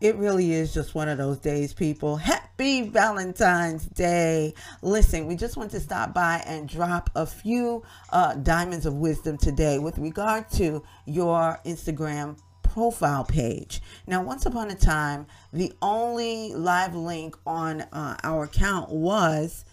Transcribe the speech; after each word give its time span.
It 0.00 0.16
really 0.16 0.52
is 0.52 0.72
just 0.72 0.94
one 0.94 1.10
of 1.10 1.18
those 1.18 1.38
days, 1.38 1.74
people. 1.74 2.16
Happy 2.16 2.88
Valentine's 2.88 3.84
Day. 3.84 4.54
Listen, 4.80 5.26
we 5.26 5.36
just 5.36 5.58
want 5.58 5.70
to 5.72 5.80
stop 5.80 6.14
by 6.14 6.42
and 6.46 6.66
drop 6.66 7.10
a 7.14 7.26
few 7.26 7.82
uh, 8.08 8.32
diamonds 8.36 8.86
of 8.86 8.94
wisdom 8.94 9.36
today 9.36 9.78
with 9.78 9.98
regard 9.98 10.50
to 10.52 10.82
your 11.04 11.60
Instagram 11.66 12.38
profile 12.62 13.24
page. 13.24 13.82
Now, 14.06 14.22
once 14.22 14.46
upon 14.46 14.70
a 14.70 14.74
time, 14.74 15.26
the 15.52 15.70
only 15.82 16.54
live 16.54 16.94
link 16.94 17.36
on 17.44 17.82
uh, 17.82 18.16
our 18.24 18.44
account 18.44 18.88
was 18.88 19.66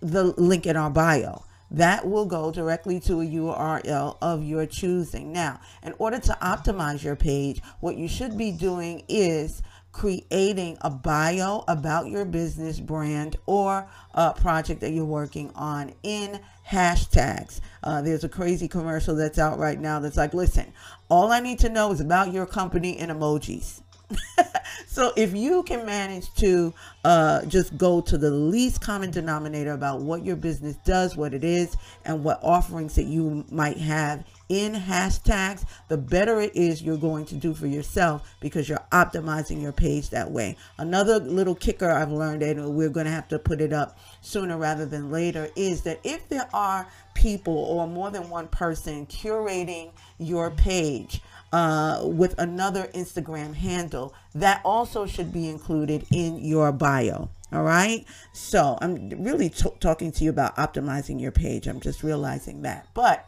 the 0.00 0.24
link 0.24 0.66
in 0.66 0.74
our 0.74 0.90
bio 0.90 1.44
that 1.70 2.06
will 2.06 2.26
go 2.26 2.50
directly 2.50 3.00
to 3.00 3.20
a 3.20 3.24
URL 3.24 4.16
of 4.20 4.44
your 4.44 4.66
choosing. 4.66 5.32
Now, 5.32 5.60
in 5.82 5.94
order 5.98 6.18
to 6.20 6.38
optimize 6.40 7.02
your 7.02 7.16
page, 7.16 7.60
what 7.80 7.96
you 7.96 8.08
should 8.08 8.38
be 8.38 8.52
doing 8.52 9.04
is 9.08 9.62
creating 9.94 10.76
a 10.80 10.90
bio 10.90 11.62
about 11.68 12.08
your 12.08 12.24
business 12.24 12.80
brand 12.80 13.36
or 13.46 13.88
a 14.12 14.32
project 14.34 14.80
that 14.80 14.90
you're 14.90 15.04
working 15.04 15.52
on 15.54 15.94
in 16.02 16.40
hashtags. 16.68 17.60
Uh, 17.82 18.02
there's 18.02 18.24
a 18.24 18.28
crazy 18.28 18.66
commercial 18.66 19.14
that's 19.14 19.38
out 19.38 19.58
right 19.58 19.78
now 19.78 20.00
that's 20.00 20.16
like, 20.16 20.34
listen, 20.34 20.72
all 21.08 21.30
I 21.30 21.40
need 21.40 21.60
to 21.60 21.68
know 21.68 21.92
is 21.92 22.00
about 22.00 22.32
your 22.32 22.44
company 22.44 22.98
in 22.98 23.08
emojis. 23.10 23.82
so 24.86 25.12
if 25.16 25.34
you 25.34 25.62
can 25.62 25.84
manage 25.86 26.32
to 26.34 26.72
uh, 27.04 27.44
just 27.46 27.76
go 27.76 28.00
to 28.00 28.16
the 28.16 28.30
least 28.30 28.80
common 28.80 29.10
denominator 29.10 29.72
about 29.72 30.00
what 30.00 30.24
your 30.24 30.36
business 30.36 30.76
does, 30.84 31.16
what 31.16 31.34
it 31.34 31.44
is, 31.44 31.76
and 32.04 32.24
what 32.24 32.40
offerings 32.42 32.94
that 32.94 33.04
you 33.04 33.44
might 33.50 33.78
have 33.78 34.24
in 34.48 34.74
hashtags, 34.74 35.64
the 35.88 35.96
better 35.96 36.40
it 36.40 36.54
is 36.54 36.82
you're 36.82 36.96
going 36.96 37.24
to 37.24 37.34
do 37.34 37.54
for 37.54 37.66
yourself 37.66 38.34
because 38.40 38.68
you're 38.68 38.84
optimizing 38.92 39.60
your 39.60 39.72
page 39.72 40.10
that 40.10 40.30
way. 40.30 40.56
Another 40.78 41.18
little 41.18 41.54
kicker 41.54 41.90
I've 41.90 42.12
learned, 42.12 42.42
and 42.42 42.74
we're 42.74 42.90
going 42.90 43.06
to 43.06 43.12
have 43.12 43.28
to 43.28 43.38
put 43.38 43.60
it 43.60 43.72
up 43.72 43.98
sooner 44.20 44.56
rather 44.56 44.86
than 44.86 45.10
later, 45.10 45.48
is 45.56 45.82
that 45.82 46.00
if 46.04 46.28
there 46.28 46.48
are 46.52 46.86
people 47.14 47.56
or 47.56 47.86
more 47.86 48.10
than 48.10 48.28
one 48.28 48.48
person 48.48 49.06
curating 49.06 49.90
your 50.18 50.50
page, 50.50 51.22
uh, 51.54 52.00
with 52.02 52.36
another 52.40 52.90
Instagram 52.96 53.54
handle. 53.54 54.12
That 54.34 54.60
also 54.64 55.06
should 55.06 55.32
be 55.32 55.48
included 55.48 56.04
in 56.10 56.44
your 56.44 56.72
bio. 56.72 57.30
All 57.52 57.62
right. 57.62 58.04
So 58.32 58.76
I'm 58.80 59.08
really 59.22 59.50
t- 59.50 59.70
talking 59.78 60.10
to 60.10 60.24
you 60.24 60.30
about 60.30 60.56
optimizing 60.56 61.20
your 61.20 61.30
page. 61.30 61.68
I'm 61.68 61.78
just 61.78 62.02
realizing 62.02 62.62
that. 62.62 62.88
But 62.92 63.24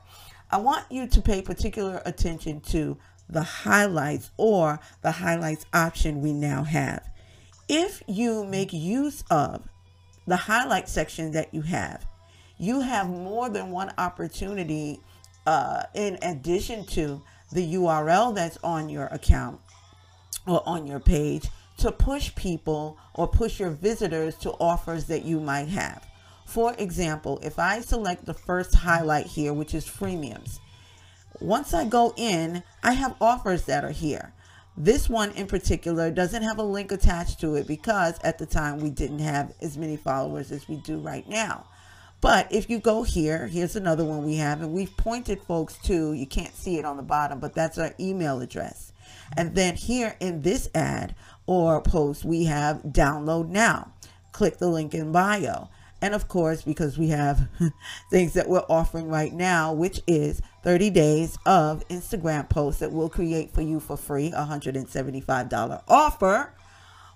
I 0.50 0.56
want 0.56 0.90
you 0.90 1.06
to 1.06 1.22
pay 1.22 1.40
particular 1.40 2.02
attention 2.04 2.60
to 2.72 2.96
the 3.28 3.44
highlights 3.44 4.32
or 4.36 4.80
the 5.02 5.12
highlights 5.12 5.64
option 5.72 6.20
we 6.20 6.32
now 6.32 6.64
have. 6.64 7.08
If 7.68 8.02
you 8.08 8.44
make 8.44 8.72
use 8.72 9.22
of 9.30 9.68
the 10.26 10.36
highlight 10.36 10.88
section 10.88 11.30
that 11.30 11.54
you 11.54 11.62
have, 11.62 12.04
you 12.58 12.80
have 12.80 13.08
more 13.08 13.48
than 13.48 13.70
one 13.70 13.92
opportunity 13.98 14.98
uh, 15.46 15.84
in 15.94 16.18
addition 16.22 16.84
to 16.86 17.22
the 17.52 17.74
URL 17.74 18.34
that's 18.34 18.58
on 18.62 18.88
your 18.88 19.06
account 19.06 19.60
or 20.46 20.62
on 20.66 20.86
your 20.86 21.00
page 21.00 21.48
to 21.78 21.92
push 21.92 22.34
people 22.34 22.98
or 23.14 23.28
push 23.28 23.60
your 23.60 23.70
visitors 23.70 24.36
to 24.36 24.52
offers 24.52 25.04
that 25.06 25.24
you 25.24 25.40
might 25.40 25.68
have. 25.68 26.06
For 26.46 26.74
example, 26.78 27.38
if 27.42 27.58
I 27.58 27.80
select 27.80 28.24
the 28.24 28.34
first 28.34 28.74
highlight 28.74 29.26
here, 29.26 29.52
which 29.52 29.74
is 29.74 29.84
freemiums, 29.84 30.60
once 31.40 31.74
I 31.74 31.84
go 31.84 32.14
in, 32.16 32.62
I 32.82 32.92
have 32.92 33.16
offers 33.20 33.64
that 33.64 33.84
are 33.84 33.90
here. 33.90 34.32
This 34.76 35.08
one 35.08 35.32
in 35.32 35.46
particular 35.46 36.10
doesn't 36.10 36.42
have 36.42 36.58
a 36.58 36.62
link 36.62 36.92
attached 36.92 37.40
to 37.40 37.54
it 37.56 37.66
because 37.66 38.18
at 38.22 38.38
the 38.38 38.46
time 38.46 38.78
we 38.78 38.90
didn't 38.90 39.18
have 39.18 39.52
as 39.60 39.76
many 39.76 39.96
followers 39.96 40.52
as 40.52 40.68
we 40.68 40.76
do 40.76 40.98
right 40.98 41.28
now. 41.28 41.66
But 42.20 42.50
if 42.50 42.70
you 42.70 42.78
go 42.78 43.02
here, 43.02 43.46
here's 43.46 43.76
another 43.76 44.04
one 44.04 44.24
we 44.24 44.36
have, 44.36 44.62
and 44.62 44.72
we've 44.72 44.96
pointed 44.96 45.40
folks 45.42 45.76
to, 45.84 46.12
you 46.12 46.26
can't 46.26 46.54
see 46.54 46.78
it 46.78 46.84
on 46.84 46.96
the 46.96 47.02
bottom, 47.02 47.40
but 47.40 47.54
that's 47.54 47.78
our 47.78 47.94
email 48.00 48.40
address. 48.40 48.92
And 49.36 49.54
then 49.54 49.76
here 49.76 50.16
in 50.18 50.42
this 50.42 50.68
ad 50.74 51.14
or 51.46 51.80
post, 51.82 52.24
we 52.24 52.44
have 52.44 52.82
download 52.82 53.48
now. 53.48 53.92
Click 54.32 54.58
the 54.58 54.68
link 54.68 54.94
in 54.94 55.12
bio. 55.12 55.68
And 56.02 56.14
of 56.14 56.28
course, 56.28 56.62
because 56.62 56.98
we 56.98 57.08
have 57.08 57.48
things 58.10 58.34
that 58.34 58.48
we're 58.48 58.64
offering 58.68 59.08
right 59.08 59.32
now, 59.32 59.72
which 59.72 60.00
is 60.06 60.42
30 60.62 60.90
days 60.90 61.38
of 61.46 61.86
Instagram 61.88 62.48
posts 62.48 62.80
that 62.80 62.92
we'll 62.92 63.08
create 63.08 63.52
for 63.52 63.62
you 63.62 63.80
for 63.80 63.96
free, 63.96 64.30
$175 64.30 65.82
offer 65.88 66.52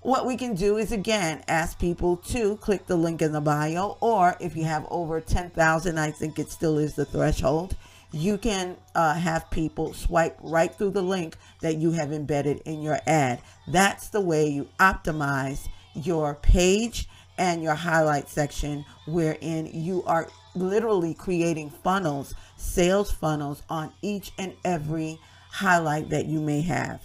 what 0.02 0.26
we 0.26 0.36
can 0.36 0.54
do 0.54 0.76
is 0.78 0.92
again 0.92 1.42
ask 1.46 1.78
people 1.78 2.16
to 2.16 2.56
click 2.56 2.86
the 2.86 2.96
link 2.96 3.20
in 3.20 3.32
the 3.32 3.40
bio, 3.40 3.98
or 4.00 4.36
if 4.40 4.56
you 4.56 4.64
have 4.64 4.86
over 4.90 5.20
10,000, 5.20 5.98
I 5.98 6.10
think 6.10 6.38
it 6.38 6.50
still 6.50 6.78
is 6.78 6.94
the 6.94 7.04
threshold, 7.04 7.76
you 8.12 8.38
can 8.38 8.76
uh, 8.94 9.14
have 9.14 9.50
people 9.50 9.92
swipe 9.92 10.36
right 10.42 10.74
through 10.74 10.90
the 10.90 11.02
link 11.02 11.36
that 11.60 11.76
you 11.76 11.92
have 11.92 12.12
embedded 12.12 12.60
in 12.64 12.82
your 12.82 12.98
ad. 13.06 13.40
That's 13.68 14.08
the 14.08 14.20
way 14.20 14.48
you 14.48 14.68
optimize 14.78 15.68
your 15.94 16.34
page 16.34 17.08
and 17.38 17.62
your 17.62 17.74
highlight 17.74 18.28
section, 18.28 18.84
wherein 19.06 19.70
you 19.72 20.02
are 20.04 20.28
literally 20.54 21.14
creating 21.14 21.70
funnels, 21.70 22.34
sales 22.56 23.10
funnels 23.10 23.62
on 23.70 23.92
each 24.02 24.32
and 24.38 24.54
every 24.64 25.18
highlight 25.50 26.10
that 26.10 26.26
you 26.26 26.40
may 26.40 26.60
have. 26.62 27.00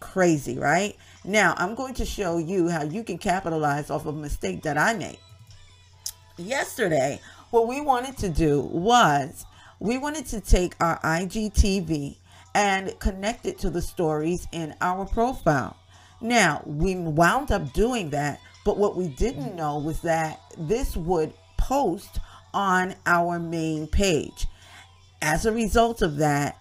Crazy, 0.00 0.58
right? 0.58 0.96
Now, 1.24 1.54
I'm 1.56 1.74
going 1.74 1.94
to 1.94 2.04
show 2.04 2.38
you 2.38 2.68
how 2.68 2.84
you 2.84 3.02
can 3.02 3.18
capitalize 3.18 3.90
off 3.90 4.06
of 4.06 4.16
a 4.16 4.18
mistake 4.18 4.62
that 4.62 4.78
I 4.78 4.94
made. 4.94 5.18
Yesterday, 6.36 7.20
what 7.50 7.66
we 7.66 7.80
wanted 7.80 8.16
to 8.18 8.28
do 8.28 8.60
was 8.60 9.44
we 9.80 9.98
wanted 9.98 10.26
to 10.26 10.40
take 10.40 10.74
our 10.80 11.00
IGTV 11.00 12.16
and 12.54 12.98
connect 12.98 13.46
it 13.46 13.58
to 13.58 13.70
the 13.70 13.82
stories 13.82 14.46
in 14.52 14.74
our 14.80 15.04
profile. 15.06 15.76
Now, 16.20 16.62
we 16.64 16.96
wound 16.96 17.52
up 17.52 17.72
doing 17.72 18.10
that, 18.10 18.40
but 18.64 18.76
what 18.76 18.96
we 18.96 19.08
didn't 19.08 19.54
know 19.54 19.78
was 19.78 20.00
that 20.02 20.40
this 20.56 20.96
would 20.96 21.32
post 21.56 22.18
on 22.52 22.94
our 23.06 23.38
main 23.38 23.86
page. 23.86 24.46
As 25.22 25.46
a 25.46 25.52
result 25.52 26.02
of 26.02 26.16
that, 26.16 26.56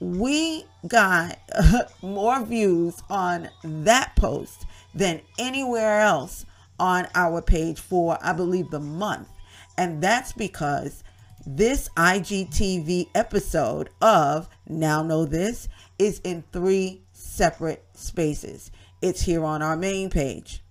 we 0.00 0.64
got 0.86 1.38
more 2.02 2.44
views 2.44 3.02
on 3.10 3.48
that 3.64 4.14
post 4.16 4.66
than 4.94 5.20
anywhere 5.38 6.00
else 6.00 6.46
on 6.78 7.08
our 7.14 7.42
page 7.42 7.80
for, 7.80 8.18
I 8.22 8.32
believe, 8.32 8.70
the 8.70 8.80
month. 8.80 9.28
And 9.76 10.02
that's 10.02 10.32
because 10.32 11.02
this 11.46 11.88
IGTV 11.96 13.08
episode 13.14 13.90
of 14.00 14.48
Now 14.68 15.02
Know 15.02 15.24
This 15.24 15.68
is 15.98 16.20
in 16.20 16.44
three 16.52 17.02
separate 17.12 17.84
spaces. 17.94 18.70
It's 19.00 19.22
here 19.22 19.44
on 19.44 19.62
our 19.62 19.76
main 19.76 20.10
page, 20.10 20.62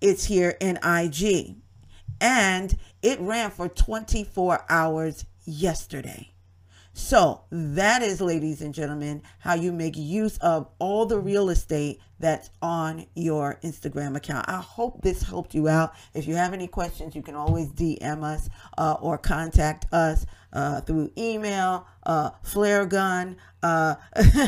it's 0.00 0.24
here 0.24 0.56
in 0.60 0.78
IG, 0.82 1.56
and 2.20 2.76
it 3.02 3.20
ran 3.20 3.50
for 3.50 3.68
24 3.68 4.64
hours 4.68 5.26
yesterday. 5.44 6.32
So, 6.98 7.42
that 7.50 8.00
is, 8.00 8.22
ladies 8.22 8.62
and 8.62 8.72
gentlemen, 8.72 9.20
how 9.40 9.52
you 9.52 9.70
make 9.70 9.98
use 9.98 10.38
of 10.38 10.66
all 10.78 11.04
the 11.04 11.18
real 11.18 11.50
estate 11.50 12.00
that's 12.18 12.48
on 12.62 13.04
your 13.14 13.60
Instagram 13.62 14.16
account. 14.16 14.48
I 14.48 14.62
hope 14.62 15.02
this 15.02 15.22
helped 15.22 15.54
you 15.54 15.68
out. 15.68 15.92
If 16.14 16.26
you 16.26 16.36
have 16.36 16.54
any 16.54 16.66
questions, 16.66 17.14
you 17.14 17.20
can 17.20 17.34
always 17.34 17.68
DM 17.68 18.24
us 18.24 18.48
uh, 18.78 18.96
or 18.98 19.18
contact 19.18 19.84
us 19.92 20.24
uh, 20.54 20.80
through 20.80 21.12
email, 21.18 21.86
uh, 22.04 22.30
flare 22.42 22.86
gun, 22.86 23.36
uh, 23.62 23.96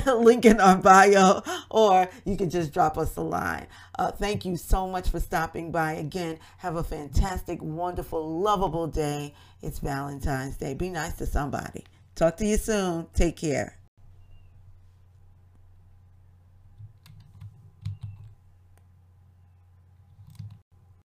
link 0.16 0.46
in 0.46 0.58
our 0.58 0.78
bio, 0.78 1.42
or 1.70 2.08
you 2.24 2.38
can 2.38 2.48
just 2.48 2.72
drop 2.72 2.96
us 2.96 3.14
a 3.16 3.20
line. 3.20 3.66
Uh, 3.98 4.10
thank 4.10 4.46
you 4.46 4.56
so 4.56 4.88
much 4.88 5.10
for 5.10 5.20
stopping 5.20 5.70
by. 5.70 5.92
Again, 5.92 6.38
have 6.56 6.76
a 6.76 6.82
fantastic, 6.82 7.62
wonderful, 7.62 8.40
lovable 8.40 8.86
day. 8.86 9.34
It's 9.60 9.80
Valentine's 9.80 10.56
Day. 10.56 10.72
Be 10.72 10.88
nice 10.88 11.12
to 11.16 11.26
somebody. 11.26 11.84
Talk 12.18 12.36
to 12.38 12.44
you 12.44 12.56
soon. 12.56 13.06
Take 13.14 13.36
care. 13.36 13.77